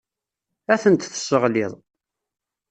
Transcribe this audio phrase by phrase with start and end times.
[0.73, 1.73] Ad tent-tesseɣliḍ.